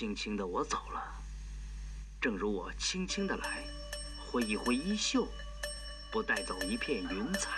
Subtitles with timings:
[0.00, 1.02] 轻轻的我走了，
[2.22, 3.62] 正如我轻轻的来，
[4.32, 5.28] 挥一挥衣袖，
[6.10, 7.50] 不带走一片云彩。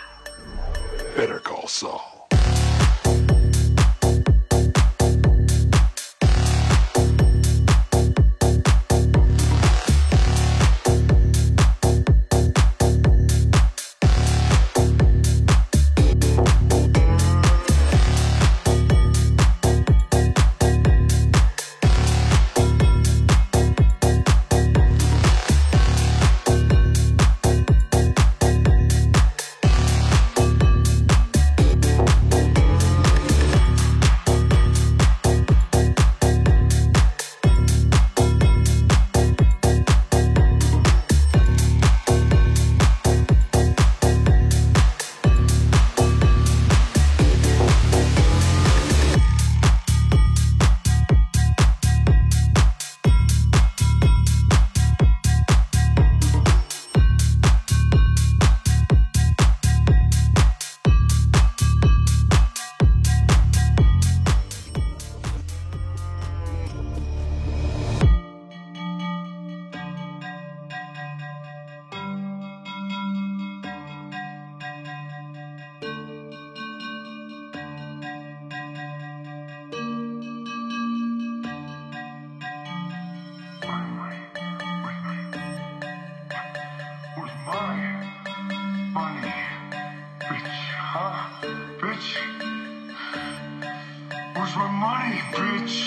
[94.55, 95.77] Where's my money, bitch?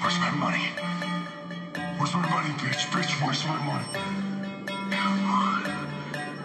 [0.00, 0.66] Where's my money?
[1.98, 2.86] Where's my money, bitch?
[2.92, 3.88] Bitch, where's my money?